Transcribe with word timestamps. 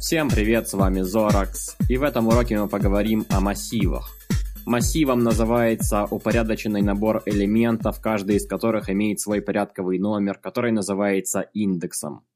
Всем 0.00 0.30
привет, 0.30 0.68
с 0.68 0.72
вами 0.72 1.02
Зоракс, 1.02 1.76
и 1.86 1.98
в 1.98 2.02
этом 2.02 2.28
уроке 2.28 2.58
мы 2.58 2.66
поговорим 2.66 3.26
о 3.28 3.40
массивах. 3.40 4.08
Массивом 4.64 5.18
называется 5.18 6.06
упорядоченный 6.06 6.80
набор 6.80 7.22
элементов, 7.26 8.00
каждый 8.00 8.36
из 8.36 8.46
которых 8.46 8.88
имеет 8.88 9.20
свой 9.20 9.42
порядковый 9.42 9.98
номер, 9.98 10.38
который 10.38 10.72
называется 10.72 11.42
индексом. 11.52 12.26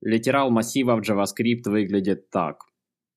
Литерал 0.00 0.50
массива 0.50 0.96
в 0.96 1.00
JavaScript 1.02 1.68
выглядит 1.68 2.30
так. 2.30 2.64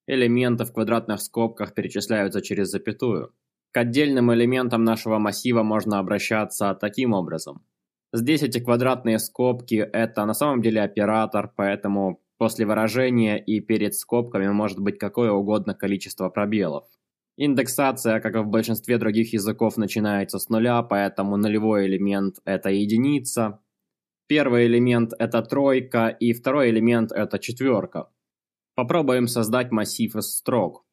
Элементы 0.06 0.66
в 0.66 0.74
квадратных 0.74 1.22
скобках 1.22 1.74
перечисляются 1.74 2.42
через 2.42 2.72
запятую. 2.72 3.34
К 3.74 3.80
отдельным 3.80 4.34
элементам 4.34 4.86
нашего 4.86 5.18
массива 5.18 5.64
можно 5.64 6.00
обращаться 6.00 6.74
таким 6.80 7.12
образом. 7.12 7.66
Здесь 8.14 8.44
эти 8.44 8.60
квадратные 8.60 9.20
скобки– 9.20 9.76
это 9.94 10.26
на 10.26 10.34
самом 10.34 10.62
деле 10.62 10.82
оператор, 10.82 11.52
поэтому 11.54 12.22
после 12.38 12.66
выражения 12.66 13.44
и 13.44 13.60
перед 13.60 13.96
скобками 13.96 14.48
может 14.48 14.80
быть 14.80 14.98
какое 14.98 15.32
угодно 15.32 15.74
количество 15.74 16.30
пробелов. 16.30 16.86
Индексация, 17.36 18.22
как 18.22 18.36
и 18.36 18.40
в 18.40 18.48
большинстве 18.48 18.98
других 18.98 19.34
языков, 19.34 19.76
начинается 19.76 20.40
с 20.40 20.48
нуля, 20.48 20.82
поэтому 20.84 21.36
нулевой 21.36 21.88
элемент– 21.88 22.36
это 22.46 22.70
единица, 22.70 23.60
Первый 24.28 24.68
элемент– 24.68 25.14
это 25.20 25.42
тройка, 25.42 26.08
и 26.08 26.32
второй 26.34 26.70
элемент– 26.70 27.12
это 27.14 27.40
четверка. 27.40 28.10
Попробуем 28.74 29.28
создать 29.28 29.72
массив 29.72 30.16
из 30.16 30.38
строк. 30.38 30.86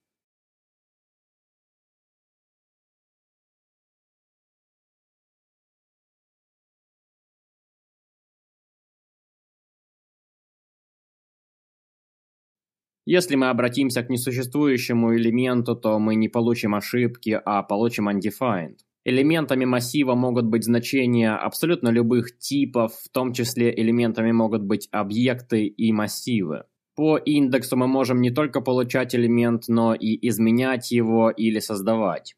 Если 13.12 13.34
мы 13.34 13.48
обратимся 13.48 14.05
к 14.05 14.08
несуществующему 14.08 15.16
элементу, 15.16 15.75
то 15.75 15.98
мы 15.98 16.14
не 16.14 16.28
получим 16.28 16.77
ошибки, 16.77 17.41
а 17.44 17.64
получим 17.64 18.08
undefined. 18.08 18.77
Элементами 19.05 19.64
массива 19.64 20.14
могут 20.14 20.44
быть 20.44 20.62
значения 20.62 21.33
абсолютно 21.33 21.88
любых 21.88 22.38
типов, 22.38 22.92
в 22.92 23.08
том 23.08 23.33
числе 23.33 23.75
элементами 23.75 24.31
могут 24.31 24.62
быть 24.62 24.86
объекты 24.92 25.66
и 25.66 25.91
массивы. 25.91 26.66
По 26.94 27.16
индексу 27.16 27.77
мы 27.77 27.88
можем 27.88 28.20
не 28.20 28.31
только 28.31 28.61
получать 28.61 29.12
элемент, 29.16 29.64
но 29.66 29.92
и 29.92 30.28
изменять 30.28 30.92
его 30.92 31.31
или 31.31 31.58
создавать. 31.58 32.36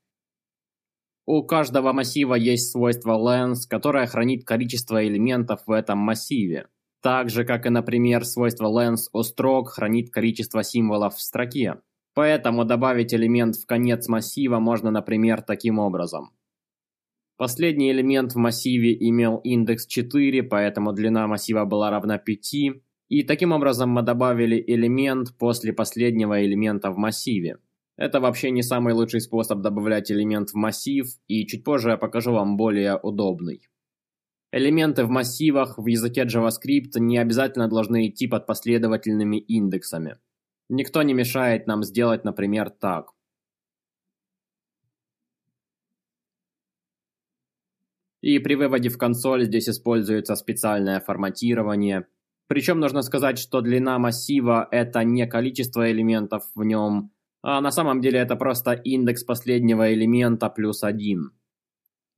У 1.27 1.43
каждого 1.43 1.93
массива 1.93 2.35
есть 2.35 2.73
свойство 2.73 3.19
length, 3.19 3.69
которое 3.69 4.07
хранит 4.07 4.47
количество 4.47 5.07
элементов 5.07 5.61
в 5.67 5.71
этом 5.71 5.99
массиве. 5.99 6.69
Так 7.03 7.31
же, 7.31 7.45
как 7.45 7.67
и, 7.67 7.71
например, 7.71 8.25
свойство 8.25 8.67
length 8.67 9.09
у 9.13 9.23
строк 9.25 9.71
хранит 9.71 10.11
количество 10.11 10.63
символов 10.63 11.17
в 11.17 11.21
строке. 11.21 11.81
Поэтому 12.15 12.65
добавить 12.65 13.13
элемент 13.13 13.57
в 13.57 13.67
конец 13.67 14.07
массива 14.09 14.61
можно, 14.61 14.91
например, 14.93 15.43
таким 15.43 15.81
образом. 15.81 16.31
Последний 17.37 17.91
элемент 17.91 18.35
в 18.35 18.37
массиве 18.37 18.95
имел 19.09 19.39
индекс 19.39 19.87
4, 19.87 20.45
поэтому 20.45 20.93
длина 20.93 21.27
массива 21.27 21.65
была 21.65 21.91
равна 21.91 22.19
5. 22.19 22.55
И 23.09 23.23
таким 23.25 23.51
образом 23.51 23.91
мы 23.91 24.03
добавили 24.03 24.63
элемент 24.65 25.37
после 25.39 25.73
последнего 25.73 26.45
элемента 26.45 26.93
в 26.93 26.99
массиве. 26.99 27.59
Это 27.97 28.21
вообще 28.21 28.53
не 28.53 28.63
самый 28.63 28.95
лучший 28.95 29.21
способ 29.21 29.61
добавлять 29.61 30.13
элемент 30.13 30.51
в 30.51 30.55
массив, 30.55 31.07
и 31.27 31.47
чуть 31.47 31.65
позже 31.65 31.91
я 31.91 31.97
покажу 31.97 32.33
вам 32.33 32.57
более 32.57 32.97
удобный. 32.97 33.61
Элементы 34.55 35.07
в 35.07 35.09
массивах 35.09 35.79
в 35.79 35.87
языке 35.87 36.25
JavaScript 36.25 36.99
не 37.01 37.17
обязательно 37.17 37.69
должны 37.69 38.09
идти 38.09 38.29
под 38.29 38.47
последовательными 38.47 39.39
индексами. 39.39 40.19
Никто 40.69 41.03
не 41.03 41.15
мешает 41.15 41.67
нам 41.67 41.83
сделать, 41.83 42.25
например, 42.25 42.69
так. 42.69 43.13
И 48.21 48.39
при 48.39 48.55
выводе 48.55 48.91
в 48.91 48.99
консоль 48.99 49.45
здесь 49.45 49.71
используется 49.71 50.37
специальное 50.37 51.01
форматирование. 51.01 52.07
Причем 52.47 52.79
нужно 52.79 53.01
сказать, 53.01 53.39
что 53.39 53.63
длина 53.63 53.99
массива– 53.99 54.69
это 54.71 55.03
не 55.03 55.27
количество 55.27 55.91
элементов 55.91 56.45
в 56.55 56.63
нем, 56.63 57.11
а 57.41 57.63
на 57.63 57.71
самом 57.71 58.03
деле 58.03 58.19
это 58.19 58.37
просто 58.37 58.73
индекс 58.73 59.25
последнего 59.25 59.93
элемента 59.95 60.51
плюс 60.51 60.85
один. 60.85 61.33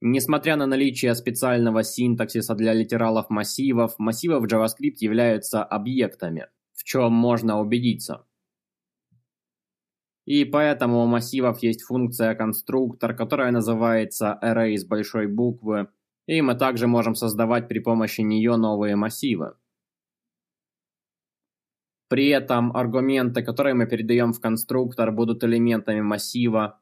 Несмотря 0.06 0.56
на 0.56 0.66
наличие 0.66 1.14
специального 1.14 1.82
синтаксиса 1.82 2.54
для 2.54 2.74
литералов 2.74 3.30
массивов, 3.30 3.94
массивы 3.98 4.38
в 4.38 4.44
JavaScript 4.44 4.96
являются 5.00 5.64
объектами, 5.64 6.48
в 6.74 6.84
чем 6.84 7.14
можно 7.14 7.58
убедиться. 7.58 8.26
И 10.26 10.44
поэтому 10.44 11.02
у 11.02 11.06
массивов 11.06 11.62
есть 11.62 11.84
функция 11.84 12.34
конструктор, 12.34 13.16
которая 13.16 13.50
называется 13.50 14.38
array 14.42 14.76
с 14.76 14.84
большой 14.84 15.26
буквы, 15.26 15.88
и 16.26 16.42
мы 16.42 16.54
также 16.54 16.86
можем 16.86 17.14
создавать 17.14 17.66
при 17.66 17.78
помощи 17.78 18.20
нее 18.20 18.56
новые 18.56 18.96
массивы. 18.96 19.54
При 22.08 22.28
этом 22.28 22.76
аргументы, 22.76 23.42
которые 23.42 23.72
мы 23.72 23.86
передаем 23.86 24.34
в 24.34 24.40
конструктор, 24.42 25.10
будут 25.12 25.42
элементами 25.44 26.02
массива, 26.02 26.78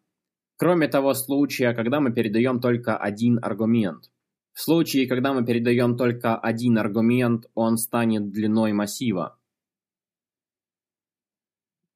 кроме 0.63 0.87
того 0.87 1.13
случая, 1.15 1.75
когда 1.75 1.99
мы 1.99 2.13
передаем 2.13 2.61
только 2.61 2.97
один 2.97 3.41
аргумент. 3.43 4.13
В 4.53 4.61
случае, 4.63 5.09
когда 5.09 5.33
мы 5.33 5.45
передаем 5.45 5.97
только 5.97 6.37
один 6.37 6.79
аргумент, 6.79 7.47
он 7.55 7.79
станет 7.79 8.31
длиной 8.31 8.73
массива. 8.73 9.37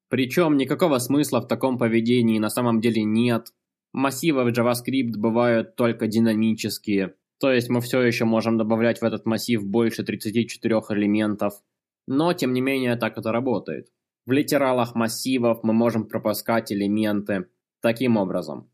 Причем 0.09 0.57
никакого 0.57 0.99
смысла 0.99 1.39
в 1.43 1.47
таком 1.47 1.79
поведении 1.79 2.41
на 2.41 2.51
самом 2.51 2.81
деле 2.81 3.05
нет. 3.05 3.53
Массивы 3.93 4.43
в 4.43 4.49
JavaScript 4.49 5.17
бывают 5.17 5.77
только 5.77 6.09
динамические, 6.09 7.15
то 7.39 7.53
есть 7.53 7.69
мы 7.69 7.81
все 7.81 8.01
еще 8.01 8.25
можем 8.25 8.59
добавлять 8.59 9.01
в 9.01 9.05
этот 9.05 9.27
массив 9.27 9.65
больше 9.65 10.03
34 10.03 10.75
элементов. 10.89 11.55
Но 12.09 12.33
тем 12.33 12.53
не 12.53 12.63
менее 12.63 12.97
так 12.97 13.17
это 13.17 13.31
работает. 13.31 13.93
В 14.25 14.33
литералах 14.33 14.97
массивов 14.97 15.61
мы 15.63 15.73
можем 15.73 16.09
пропускать 16.09 16.73
элементы 16.73 17.47
таким 17.81 18.17
образом. 18.17 18.71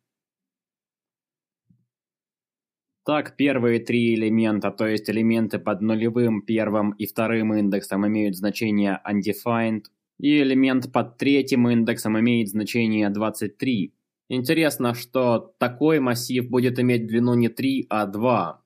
Так, 3.04 3.36
первые 3.36 3.80
три 3.80 4.14
элемента, 4.14 4.70
то 4.70 4.86
есть 4.86 5.10
элементы 5.10 5.58
под 5.58 5.80
нулевым, 5.80 6.42
первым 6.42 6.92
и 6.92 7.06
вторым 7.06 7.52
индексом 7.52 8.06
имеют 8.06 8.36
значение 8.36 9.00
undefined, 9.04 9.86
и 10.20 10.40
элемент 10.40 10.92
под 10.92 11.18
третьим 11.18 11.68
индексом 11.68 12.18
имеет 12.20 12.48
значение 12.48 13.10
23. 13.10 13.92
Интересно, 14.28 14.94
что 14.94 15.52
такой 15.58 15.98
массив 15.98 16.48
будет 16.48 16.78
иметь 16.78 17.08
длину 17.08 17.34
не 17.34 17.48
3, 17.48 17.86
а 17.90 18.06
2, 18.06 18.62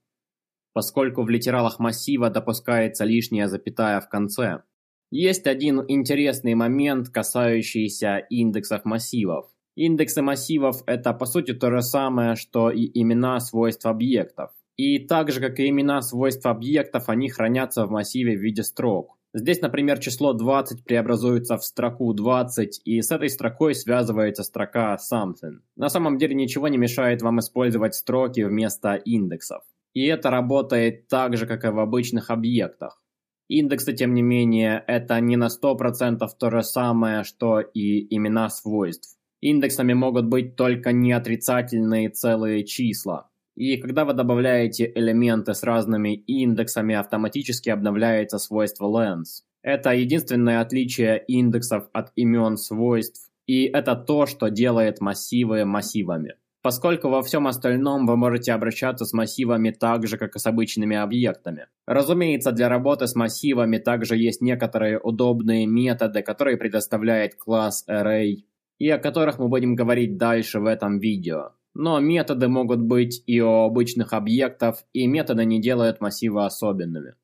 поскольку 0.75 1.23
в 1.23 1.31
литералах 1.31 1.79
массива 1.79 2.29
допускается 2.29 3.05
лишняя 3.07 3.49
запятая 3.49 4.03
в 4.03 4.09
конце. 4.11 4.65
Есть 5.11 5.47
один 5.47 5.83
интересный 5.89 6.55
момент, 6.55 7.09
касающийся 7.09 8.19
индексов 8.29 8.85
массивов. 8.85 9.56
Индексы 9.77 10.23
массивов– 10.23 10.83
это 10.87 11.13
по 11.13 11.27
сути 11.27 11.53
то 11.53 11.71
же 11.71 11.83
самое, 11.83 12.35
что 12.35 12.71
и 12.71 12.91
имена 12.99 13.39
свойств 13.41 13.85
объектов. 13.85 14.51
И 14.79 14.99
так 14.99 15.31
же, 15.31 15.41
как 15.41 15.61
и 15.61 15.69
имена 15.69 16.01
свойств 16.01 16.47
объектов, 16.47 17.11
они 17.11 17.29
хранятся 17.29 17.85
в 17.85 17.91
массиве 17.91 18.39
в 18.39 18.41
виде 18.41 18.63
строк. 18.63 19.19
Здесь, 19.35 19.61
например, 19.61 19.99
число 19.99 20.33
20 20.33 20.83
преобразуется 20.83 21.59
в 21.59 21.65
строку 21.65 22.15
20, 22.15 22.81
и 22.87 23.03
с 23.03 23.11
этой 23.11 23.29
строкой 23.29 23.75
связывается 23.75 24.45
строка 24.45 24.97
something. 24.97 25.59
На 25.77 25.91
самом 25.91 26.17
деле 26.17 26.35
ничего 26.35 26.69
не 26.69 26.79
мешает 26.79 27.21
вам 27.21 27.41
использовать 27.41 27.95
строки 27.95 28.41
вместо 28.41 28.95
индексов. 28.95 29.63
И 29.93 30.07
это 30.07 30.31
работает 30.31 31.09
так 31.09 31.37
же, 31.37 31.47
как 31.47 31.67
и 31.67 31.69
в 31.69 31.79
обычных 31.79 32.31
объектах. 32.31 33.03
Индексы, 33.49 33.93
тем 33.93 34.15
не 34.15 34.23
менее, 34.23 34.83
это 34.87 35.21
не 35.21 35.37
на 35.37 35.49
100% 35.49 36.27
то 36.39 36.51
же 36.51 36.63
самое, 36.63 37.25
что 37.25 37.61
и 37.61 38.15
имена 38.15 38.49
свойств. 38.49 39.17
Индексами 39.41 39.93
могут 39.93 40.27
быть 40.27 40.57
только 40.57 40.93
неотрицательные 40.93 42.09
целые 42.09 42.65
числа. 42.65 43.29
И 43.55 43.79
когда 43.79 44.05
вы 44.05 44.13
добавляете 44.13 44.91
элементы 44.95 45.55
с 45.55 45.63
разными 45.63 46.15
индексами, 46.15 46.95
автоматически 46.95 47.71
обновляется 47.71 48.39
свойство 48.39 48.87
length. 48.87 49.43
Это 49.63 49.95
единственное 49.95 50.61
отличие 50.61 51.25
индексов 51.27 51.89
от 51.93 52.13
имен 52.17 52.57
свойств, 52.57 53.31
и 53.47 53.65
это 53.65 53.95
то, 53.97 54.27
что 54.27 54.49
делает 54.49 55.01
массивы 55.01 55.65
массивами. 55.65 56.35
Поскольку 56.63 57.09
во 57.09 57.23
всем 57.23 57.47
остальном 57.47 58.07
вы 58.07 58.17
можете 58.17 58.53
обращаться 58.53 59.05
с 59.05 59.13
массивами 59.13 59.71
так 59.71 60.07
же, 60.07 60.19
как 60.19 60.35
и 60.35 60.39
с 60.39 60.47
обычными 60.47 60.97
объектами. 60.97 61.69
Разумеется, 61.87 62.51
для 62.51 62.69
работы 62.69 63.07
с 63.07 63.15
массивами 63.15 63.79
также 63.79 64.17
есть 64.17 64.41
некоторые 64.41 64.99
удобные 64.99 65.67
методы, 65.67 66.23
которые 66.23 66.57
предоставляет 66.57 67.37
класс 67.37 67.85
Array, 67.89 68.39
и 68.79 68.89
о 68.89 68.99
которых 68.99 69.39
мы 69.39 69.49
будем 69.49 69.75
говорить 69.75 70.17
дальше 70.17 70.61
в 70.61 70.67
этом 70.67 70.99
видео. 70.99 71.53
Но 71.75 72.01
методы 72.01 72.49
могут 72.49 72.81
быть 72.81 73.23
и 73.27 73.41
у 73.41 73.65
обычных 73.65 74.13
объектов, 74.13 74.85
и 74.93 75.07
методы 75.07 75.45
не 75.45 75.61
делают 75.61 76.01
массивы 76.01 76.45
особенными. 76.45 77.15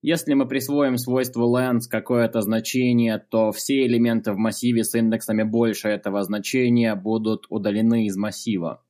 Если 0.00 0.34
мы 0.34 0.48
присвоим 0.48 0.96
свойству 0.96 1.44
length 1.56 1.88
какое-то 1.88 2.40
значение, 2.40 3.18
то 3.18 3.52
все 3.52 3.86
элементы 3.86 4.32
в 4.32 4.36
массиве 4.36 4.82
с 4.82 4.94
индексами 4.96 5.44
больше 5.44 5.88
этого 5.88 6.22
значения 6.24 6.96
будут 6.96 7.46
удалены 7.50 8.06
из 8.06 8.16
массива. 8.16 8.82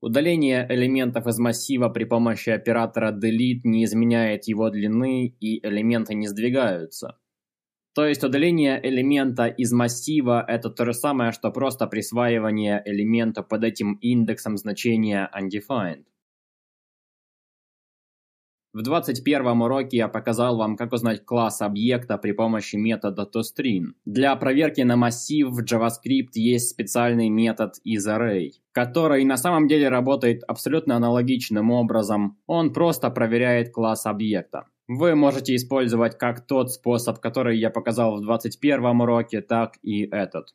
Удаление 0.00 0.66
элементов 0.68 1.26
из 1.26 1.38
массива 1.38 1.88
при 1.88 2.04
помощи 2.04 2.50
оператора 2.50 3.12
delete 3.12 3.62
не 3.64 3.84
изменяет 3.84 4.44
его 4.44 4.70
длины 4.70 5.26
и 5.40 5.66
элементы 5.66 6.14
не 6.14 6.26
сдвигаются. 6.26 7.18
То 7.96 8.04
есть 8.04 8.22
удаление 8.22 8.78
элемента 8.86 9.46
из 9.46 9.72
массива– 9.72 10.44
это 10.48 10.68
то 10.68 10.84
же 10.84 10.92
самое, 10.92 11.32
что 11.32 11.50
просто 11.50 11.86
присваивание 11.86 12.82
элемента 12.84 13.42
под 13.42 13.64
этим 13.64 13.94
индексом 14.02 14.58
значения 14.58 15.30
undefined. 15.34 16.04
В 18.74 18.82
21 18.82 19.62
уроке 19.62 19.96
я 19.96 20.08
показал 20.08 20.58
вам, 20.58 20.76
как 20.76 20.92
узнать 20.92 21.24
класс 21.24 21.62
объекта 21.62 22.18
при 22.18 22.32
помощи 22.32 22.76
метода 22.76 23.22
toString. 23.22 23.94
Для 24.04 24.36
проверки 24.36 24.82
на 24.82 24.96
массив 24.96 25.48
в 25.48 25.64
JavaScript 25.64 26.34
есть 26.34 26.68
специальный 26.68 27.30
метод 27.30 27.76
isArray, 27.88 28.50
который 28.72 29.24
на 29.24 29.38
самом 29.38 29.68
деле 29.68 29.88
работает 29.88 30.42
абсолютно 30.46 30.96
аналогичным 30.96 31.70
образом. 31.70 32.36
Он 32.46 32.74
просто 32.74 33.08
проверяет 33.08 33.72
класс 33.72 34.04
объекта. 34.04 34.66
Вы 34.88 35.16
можете 35.16 35.56
использовать 35.56 36.16
как 36.16 36.46
тот 36.46 36.72
способ, 36.72 37.18
который 37.18 37.58
я 37.58 37.70
показал 37.70 38.16
в 38.16 38.22
21 38.22 39.00
уроке, 39.00 39.40
так 39.40 39.74
и 39.82 40.04
этот. 40.04 40.54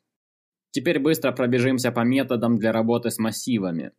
Теперь 0.70 0.98
быстро 0.98 1.32
пробежимся 1.32 1.92
по 1.92 2.00
методам 2.00 2.56
для 2.58 2.72
работы 2.72 3.10
с 3.10 3.18
массивами. 3.18 3.92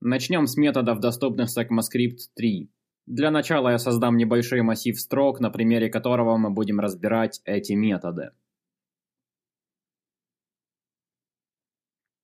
Начнем 0.00 0.46
с 0.46 0.56
методов, 0.58 1.00
доступных 1.00 1.48
с 1.48 1.56
ECMAScript 1.56 2.18
3. 2.36 2.70
Для 3.06 3.30
начала 3.30 3.70
я 3.70 3.78
создам 3.78 4.18
небольшой 4.18 4.60
массив 4.60 5.00
строк, 5.00 5.40
на 5.40 5.50
примере 5.50 5.88
которого 5.88 6.36
мы 6.36 6.50
будем 6.50 6.80
разбирать 6.80 7.40
эти 7.46 7.72
методы. 7.72 8.32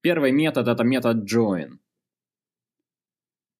Первый 0.02 0.32
метод– 0.32 0.68
это 0.68 0.84
метод 0.84 1.24
join. 1.24 1.78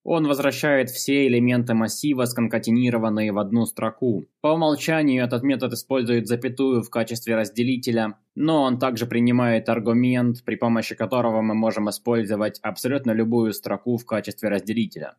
Он 0.05 0.29
возвращает 0.29 0.91
все 0.91 1.27
элементы 1.27 1.73
массива, 1.73 2.27
сконкатенированные 2.27 3.33
в 3.33 3.39
одну 3.39 3.65
строку. 3.65 4.27
По 4.43 4.49
умолчанию 4.49 5.25
этот 5.25 5.43
метод 5.43 5.73
использует 5.73 6.29
запятую 6.29 6.83
в 6.83 6.91
качестве 6.91 7.37
разделителя, 7.37 8.19
но 8.35 8.63
он 8.63 8.79
также 8.79 9.07
принимает 9.07 9.71
аргумент, 9.71 10.45
при 10.45 10.57
помощи 10.57 10.95
которого 10.95 11.41
мы 11.41 11.55
можем 11.55 11.89
использовать 11.89 12.61
абсолютно 12.61 13.13
любую 13.13 13.55
строку 13.55 13.97
в 13.97 14.05
качестве 14.05 14.51
разделителя. 14.51 15.17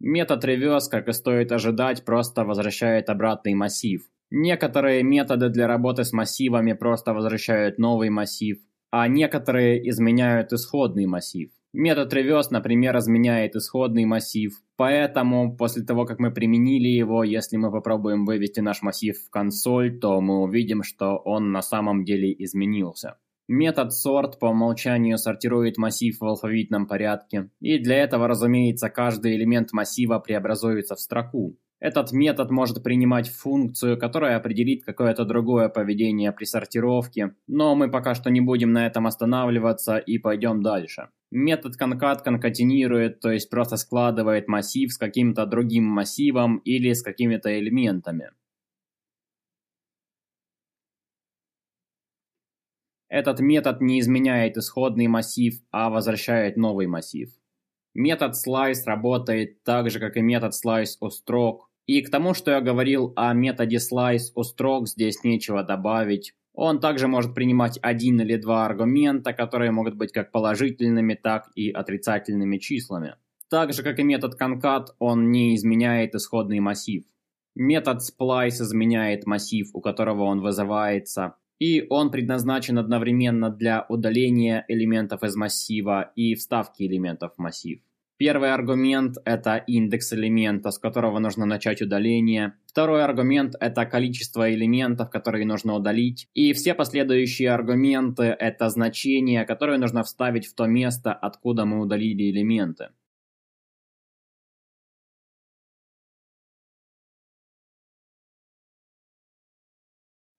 Метод 0.00 0.42
reverse, 0.46 0.88
как 0.90 1.08
и 1.08 1.12
стоит 1.12 1.52
ожидать, 1.52 2.02
просто 2.02 2.44
возвращает 2.44 3.10
обратный 3.10 3.52
массив. 3.52 4.02
Некоторые 4.30 5.02
методы 5.02 5.50
для 5.50 5.66
работы 5.66 6.04
с 6.04 6.12
массивами 6.14 6.72
просто 6.72 7.12
возвращают 7.12 7.78
новый 7.78 8.08
массив, 8.08 8.58
а 8.90 9.06
некоторые 9.08 9.86
изменяют 9.90 10.54
исходный 10.54 11.04
массив. 11.04 11.50
Метод 11.74 12.12
reverse, 12.12 12.48
например, 12.50 12.98
изменяет 12.98 13.56
исходный 13.56 14.04
массив, 14.04 14.52
поэтому 14.76 15.56
после 15.56 15.82
того, 15.82 16.04
как 16.04 16.18
мы 16.18 16.30
применили 16.30 16.88
его, 16.88 17.24
если 17.24 17.56
мы 17.56 17.70
попробуем 17.70 18.26
вывести 18.26 18.60
наш 18.60 18.82
массив 18.82 19.16
в 19.16 19.30
консоль, 19.30 19.98
то 19.98 20.20
мы 20.20 20.42
увидим, 20.42 20.82
что 20.82 21.16
он 21.16 21.50
на 21.50 21.62
самом 21.62 22.04
деле 22.04 22.30
изменился. 22.44 23.16
Метод 23.48 23.88
sort 23.88 24.38
по 24.38 24.46
умолчанию 24.46 25.16
сортирует 25.16 25.78
массив 25.78 26.14
в 26.20 26.24
алфавитном 26.24 26.86
порядке, 26.86 27.48
и 27.60 27.78
для 27.78 27.96
этого, 27.96 28.28
разумеется, 28.28 28.90
каждый 28.90 29.34
элемент 29.36 29.72
массива 29.72 30.18
преобразуется 30.18 30.94
в 30.94 31.00
строку. 31.00 31.56
Этот 31.82 32.12
метод 32.12 32.52
может 32.52 32.80
принимать 32.84 33.28
функцию, 33.28 33.98
которая 33.98 34.36
определит 34.36 34.84
какое-то 34.84 35.24
другое 35.24 35.68
поведение 35.68 36.30
при 36.30 36.44
сортировке, 36.44 37.34
но 37.48 37.74
мы 37.74 37.90
пока 37.90 38.14
что 38.14 38.30
не 38.30 38.40
будем 38.40 38.72
на 38.72 38.86
этом 38.86 39.08
останавливаться 39.08 39.96
и 39.96 40.18
пойдем 40.18 40.62
дальше. 40.62 41.08
Метод 41.32 41.74
concat 41.80 42.22
конкатинирует, 42.22 43.18
то 43.18 43.32
есть 43.32 43.50
просто 43.50 43.76
складывает 43.76 44.46
массив 44.46 44.92
с 44.92 44.96
каким-то 44.96 45.44
другим 45.44 45.82
массивом 45.82 46.58
или 46.58 46.92
с 46.92 47.02
какими-то 47.02 47.58
элементами. 47.58 48.30
Этот 53.08 53.40
метод 53.40 53.80
не 53.80 53.98
изменяет 53.98 54.56
исходный 54.56 55.08
массив, 55.08 55.54
а 55.72 55.90
возвращает 55.90 56.56
новый 56.56 56.86
массив. 56.86 57.28
Метод 57.92 58.34
slice 58.34 58.84
работает 58.86 59.64
так 59.64 59.90
же, 59.90 59.98
как 59.98 60.16
и 60.16 60.22
метод 60.22 60.52
slice 60.52 60.96
у 61.00 61.10
строк. 61.10 61.71
И 61.86 62.00
к 62.02 62.10
тому, 62.10 62.34
что 62.34 62.52
я 62.52 62.60
говорил 62.60 63.12
о 63.16 63.32
методе 63.34 63.78
slice 63.78 64.30
у 64.34 64.42
строк, 64.44 64.88
здесь 64.88 65.24
нечего 65.24 65.62
добавить. 65.62 66.34
Он 66.54 66.80
также 66.80 67.08
может 67.08 67.34
принимать 67.34 67.78
один 67.82 68.20
или 68.20 68.36
два 68.36 68.66
аргумента, 68.66 69.32
которые 69.32 69.70
могут 69.70 69.96
быть 69.96 70.12
как 70.12 70.30
положительными, 70.30 71.14
так 71.14 71.50
и 71.54 71.70
отрицательными 71.70 72.58
числами. 72.58 73.16
Так 73.48 73.72
же, 73.72 73.82
как 73.82 73.98
и 73.98 74.02
метод 74.02 74.40
concat, 74.40 74.88
он 74.98 75.30
не 75.30 75.54
изменяет 75.56 76.14
исходный 76.14 76.60
массив. 76.60 77.04
Метод 77.54 77.98
splice 77.98 78.62
изменяет 78.62 79.26
массив, 79.26 79.68
у 79.74 79.80
которого 79.80 80.22
он 80.22 80.40
вызывается, 80.40 81.36
и 81.58 81.86
он 81.90 82.10
предназначен 82.10 82.78
одновременно 82.78 83.50
для 83.50 83.84
удаления 83.88 84.64
элементов 84.68 85.22
из 85.22 85.36
массива 85.36 86.12
и 86.16 86.34
вставки 86.34 86.82
элементов 86.82 87.34
в 87.36 87.38
массив. 87.38 87.80
Первый 88.24 88.54
аргумент– 88.54 89.16
это 89.24 89.56
индекс 89.56 90.12
элемента, 90.12 90.70
с 90.70 90.78
которого 90.78 91.18
нужно 91.18 91.44
начать 91.44 91.82
удаление. 91.82 92.52
Второй 92.66 93.02
аргумент– 93.02 93.56
это 93.60 93.84
количество 93.84 94.48
элементов, 94.54 95.10
которые 95.10 95.44
нужно 95.44 95.74
удалить. 95.74 96.28
И 96.32 96.52
все 96.52 96.74
последующие 96.74 97.50
аргументы– 97.50 98.22
это 98.38 98.70
значения, 98.70 99.44
которые 99.44 99.80
нужно 99.80 100.04
вставить 100.04 100.46
в 100.46 100.54
то 100.54 100.66
место, 100.66 101.12
откуда 101.12 101.64
мы 101.64 101.80
удалили 101.80 102.30
элементы. 102.30 102.90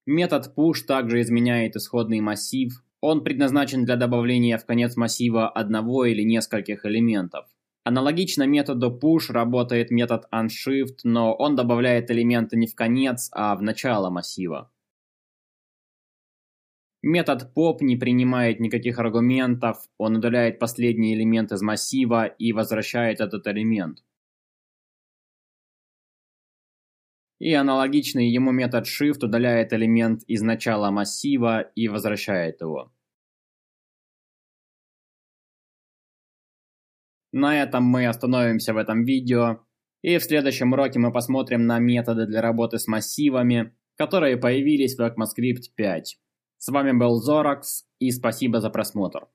Метод 0.05 0.53
push 0.55 0.85
также 0.87 1.19
изменяет 1.19 1.75
исходный 1.75 2.21
массив. 2.21 2.81
Он 3.01 3.25
предназначен 3.25 3.83
для 3.83 3.97
добавления 3.97 4.57
в 4.57 4.65
конец 4.65 4.95
массива 4.95 5.49
одного 5.49 6.05
или 6.05 6.21
нескольких 6.23 6.85
элементов. 6.85 7.45
Аналогично 7.85 8.47
методу 8.47 8.97
push 8.97 9.29
работает 9.29 9.91
метод 9.91 10.25
unshift, 10.33 10.99
но 11.03 11.35
он 11.35 11.55
добавляет 11.57 12.09
элементы 12.11 12.55
не 12.55 12.67
в 12.67 12.75
конец, 12.75 13.29
а 13.33 13.55
в 13.55 13.61
начало 13.61 14.09
массива. 14.09 14.71
Метод 17.01 17.51
pop 17.53 17.79
не 17.81 17.97
принимает 17.97 18.61
никаких 18.61 18.97
аргументов, 18.97 19.89
он 19.97 20.15
удаляет 20.15 20.57
последний 20.57 21.13
элемент 21.13 21.51
из 21.51 21.61
массива 21.61 22.27
и 22.27 22.53
возвращает 22.53 23.19
этот 23.19 23.45
элемент. 23.47 24.01
И 27.39 27.53
аналогичный 27.53 28.29
ему 28.29 28.53
метод 28.53 28.85
shift 28.85 29.25
удаляет 29.25 29.73
элемент 29.73 30.23
из 30.27 30.41
начала 30.41 30.91
массива 30.91 31.59
и 31.75 31.89
возвращает 31.89 32.61
его. 32.61 32.92
На 37.33 37.63
этом 37.63 37.83
мы 37.83 38.05
остановимся 38.05 38.73
в 38.73 38.77
этом 38.77 39.05
видео. 39.05 39.65
И 40.03 40.17
в 40.19 40.23
следующем 40.23 40.71
уроке 40.73 40.99
мы 40.99 41.11
посмотрим 41.11 41.65
на 41.65 41.79
методы 41.79 42.27
для 42.27 42.41
работы 42.41 42.77
с 42.77 42.87
массивами, 42.87 43.75
которые 43.97 44.37
появились 44.37 44.95
в 44.95 45.01
ECMAScript 45.01 45.73
5. 45.75 46.19
С 46.59 46.67
вами 46.71 46.91
был 46.91 47.19
Zorax 47.27 47.85
и 47.97 48.11
спасибо 48.11 48.61
за 48.61 48.69
просмотр. 48.69 49.27